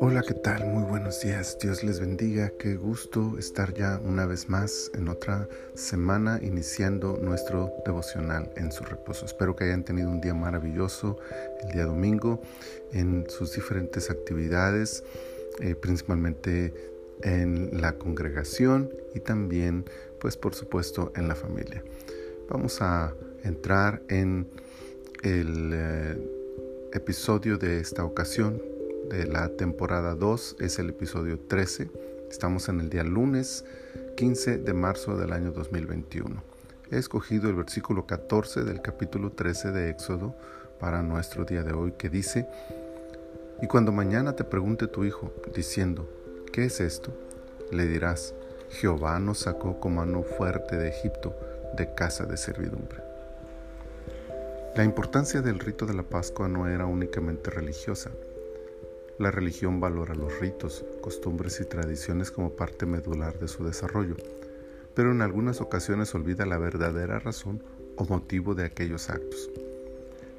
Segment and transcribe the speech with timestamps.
[0.00, 0.66] Hola, ¿qué tal?
[0.66, 1.56] Muy buenos días.
[1.58, 2.52] Dios les bendiga.
[2.58, 8.84] Qué gusto estar ya una vez más en otra semana iniciando nuestro devocional en su
[8.84, 9.24] reposo.
[9.24, 11.18] Espero que hayan tenido un día maravilloso
[11.62, 12.42] el día domingo
[12.92, 15.04] en sus diferentes actividades,
[15.60, 16.74] eh, principalmente
[17.22, 19.86] en la congregación y también,
[20.20, 21.82] pues por supuesto, en la familia.
[22.50, 23.14] Vamos a
[23.44, 24.46] entrar en
[25.22, 26.16] el eh,
[26.92, 28.62] episodio de esta ocasión
[29.10, 31.90] de la temporada 2 es el episodio 13.
[32.30, 33.64] Estamos en el día lunes
[34.16, 36.42] 15 de marzo del año 2021.
[36.90, 40.34] He escogido el versículo 14 del capítulo 13 de Éxodo
[40.78, 42.46] para nuestro día de hoy que dice,
[43.60, 46.08] y cuando mañana te pregunte tu hijo diciendo,
[46.52, 47.12] ¿qué es esto?
[47.72, 48.34] Le dirás,
[48.70, 51.34] Jehová nos sacó con mano fuerte de Egipto,
[51.76, 53.07] de casa de servidumbre.
[54.76, 58.10] La importancia del rito de la Pascua no era únicamente religiosa,
[59.18, 64.14] la religión valora los ritos, costumbres y tradiciones como parte medular de su desarrollo,
[64.94, 67.60] pero en algunas ocasiones olvida la verdadera razón
[67.96, 69.50] o motivo de aquellos actos.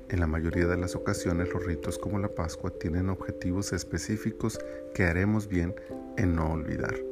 [0.08, 4.58] En la mayoría de las ocasiones los ritos como la Pascua tienen objetivos específicos
[4.94, 5.76] que haremos bien
[6.16, 7.09] en no olvidar.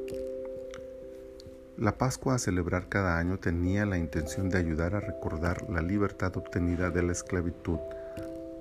[1.77, 6.35] La Pascua a celebrar cada año tenía la intención de ayudar a recordar la libertad
[6.35, 7.77] obtenida de la esclavitud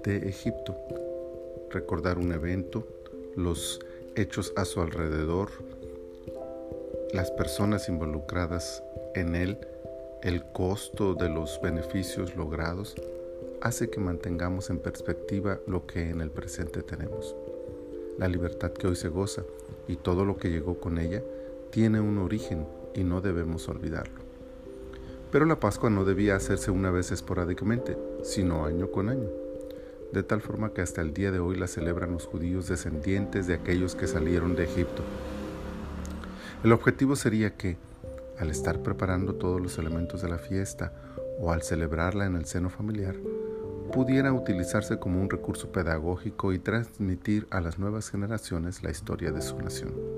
[0.05, 0.77] de Egipto,
[1.71, 2.87] recordar un evento
[3.35, 3.81] los
[4.17, 5.49] hechos a su alrededor,
[7.15, 8.83] las personas involucradas
[9.15, 9.59] en él,
[10.23, 12.97] el costo de los beneficios logrados,
[13.63, 17.35] hace que mantengamos en perspectiva lo que en el presente tenemos.
[18.19, 19.43] La libertad que hoy se goza
[19.89, 21.23] y todo lo que llegó con ella
[21.71, 22.67] tiene un origen
[22.97, 24.21] y no debemos olvidarlo.
[25.31, 29.47] Pero la Pascua no debía hacerse una vez esporádicamente, sino año con año
[30.13, 33.55] de tal forma que hasta el día de hoy la celebran los judíos descendientes de
[33.55, 35.03] aquellos que salieron de Egipto.
[36.65, 37.77] El objetivo sería que,
[38.39, 40.93] al estar preparando todos los elementos de la fiesta
[41.39, 43.17] o al celebrarla en el seno familiar,
[43.93, 49.43] pudiera utilizarse como un recurso pedagógico y transmitir a las nuevas generaciones la historia de
[49.43, 50.16] su nación.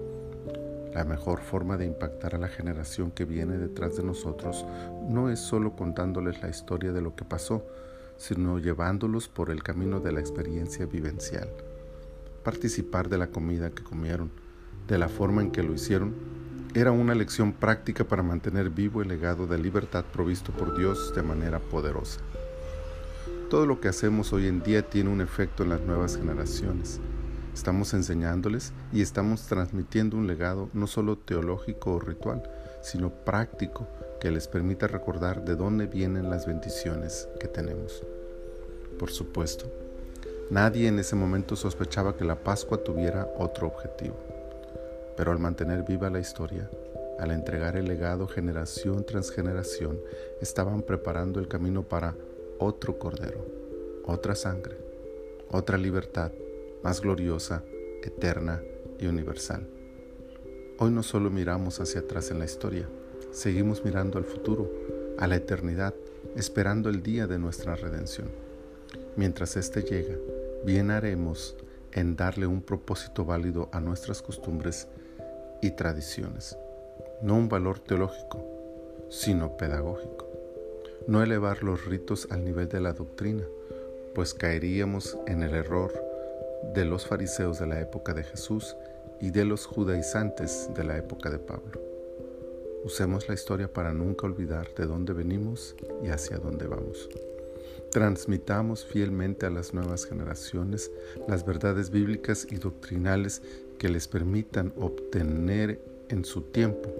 [0.94, 4.65] La mejor forma de impactar a la generación que viene detrás de nosotros
[5.09, 7.65] no es solo contándoles la historia de lo que pasó,
[8.16, 11.49] sino llevándolos por el camino de la experiencia vivencial.
[12.43, 14.31] Participar de la comida que comieron,
[14.88, 16.15] de la forma en que lo hicieron,
[16.75, 21.22] era una lección práctica para mantener vivo el legado de libertad provisto por Dios de
[21.22, 22.20] manera poderosa.
[23.49, 27.00] Todo lo que hacemos hoy en día tiene un efecto en las nuevas generaciones.
[27.58, 32.41] Estamos enseñándoles y estamos transmitiendo un legado no solo teológico o ritual,
[32.82, 33.84] sino práctico
[34.20, 38.04] que les permita recordar de dónde vienen las bendiciones que tenemos.
[38.96, 39.66] Por supuesto,
[40.50, 44.14] nadie en ese momento sospechaba que la Pascua tuviera otro objetivo,
[45.16, 46.70] pero al mantener viva la historia,
[47.19, 49.98] al entregar el legado generación tras generación,
[50.40, 52.14] estaban preparando el camino para
[52.60, 53.44] otro cordero,
[54.06, 54.76] otra sangre,
[55.50, 56.30] otra libertad
[56.83, 57.62] más gloriosa,
[58.03, 58.62] eterna
[58.99, 59.66] y universal.
[60.78, 62.89] Hoy no solo miramos hacia atrás en la historia,
[63.33, 64.71] seguimos mirando al futuro,
[65.19, 65.94] a la eternidad,
[66.37, 68.28] esperando el día de nuestra redención.
[69.17, 70.15] Mientras éste llega,
[70.65, 71.56] bien haremos
[71.93, 74.87] en darle un propósito válido a nuestras costumbres
[75.61, 76.56] y tradiciones,
[77.22, 78.44] no un valor teológico,
[79.09, 80.28] sino pedagógico.
[81.09, 83.44] No elevar los ritos al nivel de la doctrina,
[84.15, 86.07] pues caeríamos en el error
[86.74, 88.76] de los fariseos de la época de Jesús
[89.20, 91.80] y de los judaizantes de la época de Pablo.
[92.84, 97.08] Usemos la historia para nunca olvidar de dónde venimos y hacia dónde vamos.
[97.91, 100.91] Transmitamos fielmente a las nuevas generaciones
[101.26, 103.42] las verdades bíblicas y doctrinales
[103.78, 106.90] que les permitan obtener en su tiempo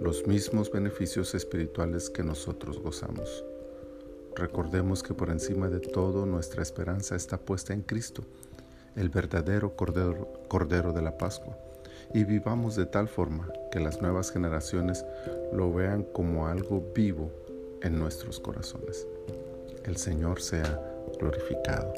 [0.00, 3.44] los mismos beneficios espirituales que nosotros gozamos.
[4.36, 8.22] Recordemos que por encima de todo nuestra esperanza está puesta en Cristo,
[8.98, 11.56] el verdadero Cordero, Cordero de la Pascua
[12.12, 15.04] y vivamos de tal forma que las nuevas generaciones
[15.52, 17.30] lo vean como algo vivo
[17.82, 19.06] en nuestros corazones.
[19.84, 20.80] El Señor sea
[21.18, 21.92] glorificado.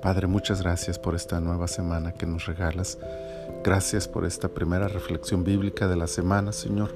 [0.00, 2.98] Padre, muchas gracias por esta nueva semana que nos regalas.
[3.64, 6.94] Gracias por esta primera reflexión bíblica de la semana, Señor.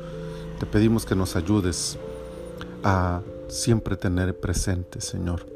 [0.60, 1.98] Te pedimos que nos ayudes
[2.84, 5.46] a siempre tener presente, Señor,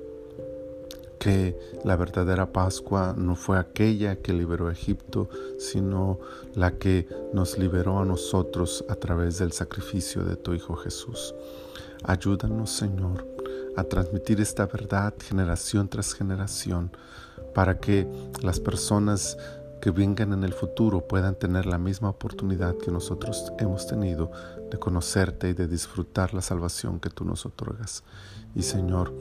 [1.27, 5.29] que la verdadera Pascua no fue aquella que liberó Egipto,
[5.59, 6.21] sino
[6.55, 11.35] la que nos liberó a nosotros a través del sacrificio de tu Hijo Jesús.
[12.05, 13.27] Ayúdanos, Señor,
[13.77, 16.93] a transmitir esta verdad generación tras generación,
[17.57, 18.07] para que
[18.43, 19.37] las personas
[19.81, 24.31] que vengan en el futuro puedan tener la misma oportunidad que nosotros hemos tenido
[24.71, 28.05] de conocerte y de disfrutar la salvación que tú nos otorgas.
[28.55, 29.13] Y Señor,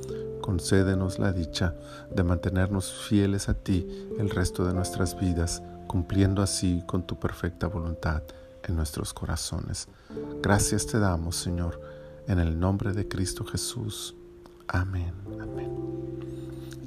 [0.46, 1.74] concédenos la dicha
[2.12, 3.88] de mantenernos fieles a ti
[4.20, 8.22] el resto de nuestras vidas, cumpliendo así con tu perfecta voluntad
[8.64, 9.88] en nuestros corazones.
[10.44, 11.82] Gracias te damos, Señor,
[12.28, 14.14] en el nombre de Cristo Jesús.
[14.68, 15.16] Amén.
[15.42, 15.72] Amén.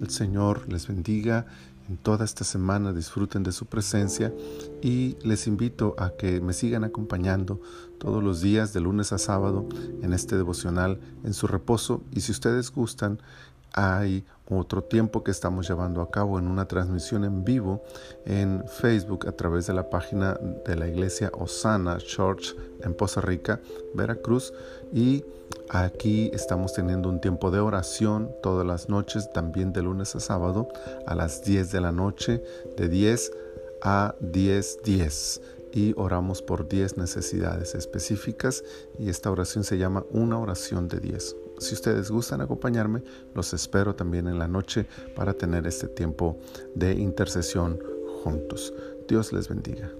[0.01, 1.47] El Señor les bendiga
[1.89, 4.33] en toda esta semana disfruten de su presencia
[4.83, 7.61] y les invito a que me sigan acompañando
[7.99, 9.67] todos los días de lunes a sábado
[10.03, 12.03] en este devocional en su reposo.
[12.13, 13.21] Y si ustedes gustan
[13.73, 17.83] hay otro tiempo que estamos llevando a cabo en una transmisión en vivo
[18.25, 23.61] en Facebook a través de la página de la iglesia Osana Church en Poza Rica,
[23.95, 24.53] Veracruz.
[24.93, 25.25] Y
[25.69, 30.69] aquí estamos teniendo un tiempo de oración todas las noches, también de lunes a sábado,
[31.07, 32.43] a las 10 de la noche,
[32.77, 33.33] de 10
[33.83, 35.41] a 10, 10
[35.73, 38.65] y oramos por 10 necesidades específicas
[38.99, 41.37] y esta oración se llama una oración de 10.
[41.59, 43.03] Si ustedes gustan acompañarme,
[43.35, 46.39] los espero también en la noche para tener este tiempo
[46.75, 47.79] de intercesión
[48.23, 48.73] juntos.
[49.09, 49.91] Dios les bendiga.